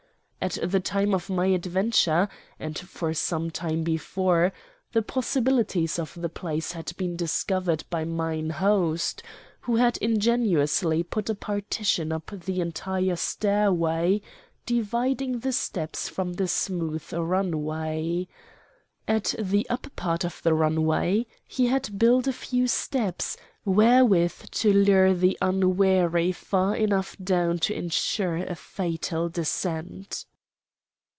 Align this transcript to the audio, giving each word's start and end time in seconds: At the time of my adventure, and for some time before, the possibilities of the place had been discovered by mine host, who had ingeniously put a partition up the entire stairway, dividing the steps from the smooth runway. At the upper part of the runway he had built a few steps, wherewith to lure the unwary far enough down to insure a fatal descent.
At 0.43 0.57
the 0.63 0.79
time 0.79 1.13
of 1.13 1.29
my 1.29 1.45
adventure, 1.45 2.27
and 2.59 2.75
for 2.75 3.13
some 3.13 3.51
time 3.51 3.83
before, 3.83 4.51
the 4.91 5.03
possibilities 5.03 5.99
of 5.99 6.17
the 6.19 6.29
place 6.29 6.71
had 6.71 6.93
been 6.97 7.15
discovered 7.15 7.83
by 7.91 8.05
mine 8.05 8.49
host, 8.49 9.21
who 9.59 9.75
had 9.75 9.97
ingeniously 9.97 11.03
put 11.03 11.29
a 11.29 11.35
partition 11.35 12.11
up 12.11 12.31
the 12.43 12.59
entire 12.59 13.17
stairway, 13.17 14.19
dividing 14.65 15.41
the 15.41 15.51
steps 15.51 16.09
from 16.09 16.33
the 16.33 16.47
smooth 16.47 17.03
runway. 17.13 18.27
At 19.07 19.35
the 19.39 19.69
upper 19.69 19.91
part 19.91 20.25
of 20.25 20.41
the 20.41 20.55
runway 20.55 21.27
he 21.47 21.67
had 21.67 21.99
built 21.99 22.25
a 22.25 22.33
few 22.33 22.67
steps, 22.67 23.37
wherewith 23.63 24.49
to 24.49 24.73
lure 24.73 25.13
the 25.13 25.37
unwary 25.39 26.31
far 26.31 26.75
enough 26.75 27.15
down 27.23 27.59
to 27.59 27.75
insure 27.75 28.37
a 28.37 28.55
fatal 28.55 29.29
descent. 29.29 30.25